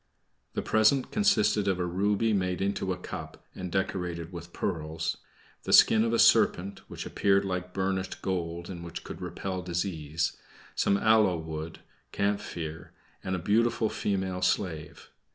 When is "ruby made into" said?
1.85-2.91